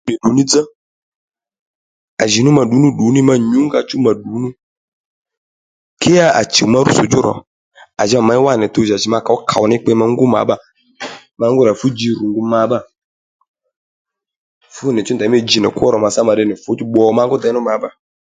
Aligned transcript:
Ddǔddù 0.03 0.29
ní 0.35 0.43
dzá 0.47 0.61
à 2.23 2.23
jì 2.31 2.39
nǔ 2.43 2.51
ma 2.57 2.63
ddǔ 2.65 2.77
nú 2.81 2.89
ddù 2.93 3.05
ní 3.15 3.21
dzá 3.23 3.35
ka 3.73 3.79
chùw 3.89 4.01
ma 4.05 4.11
ddù 4.17 4.33
nú 4.43 4.49
ke 6.01 6.09
ya 6.19 6.25
à 6.39 6.41
chùw 6.53 6.67
ma 6.71 6.79
rútsò 6.85 7.03
djú 7.07 7.19
ro 7.27 7.33
à 8.01 8.03
jì 8.09 8.15
ma 8.17 8.23
měy 8.27 8.41
wá 8.45 8.53
nì 8.59 8.65
tuw 8.73 8.85
jì 8.87 8.93
à 8.97 9.01
jì 9.01 9.07
ma 9.13 9.19
kǒw 9.25 9.37
kòw 9.49 9.63
ní 9.69 9.75
kpe 9.83 9.91
ma 9.99 10.05
ngú 10.11 10.25
ma 10.33 10.39
bbâ 10.45 10.55
ma 11.39 11.45
ngú 11.51 11.61
rà 11.67 11.73
fú 11.79 11.87
ji 11.97 12.09
rù 12.19 12.25
nji 12.31 12.41
ma 12.51 12.59
bbâ 12.67 12.77
fú 14.75 14.85
nì 14.93 15.01
chú 15.05 15.13
ndèymí 15.15 15.37
ji 15.49 15.57
nì 15.61 15.69
kwó 15.77 15.85
ro 15.93 15.97
màtsá 16.03 16.21
ma 16.27 16.33
tde 16.35 16.43
nì 16.49 16.55
fǔchú 16.63 16.83
pbò 16.87 17.01
ma 17.17 17.23
ngú 17.25 17.35
dey 17.43 17.53
nú 17.53 17.61
ma 17.67 17.73
bbâ 17.79 17.89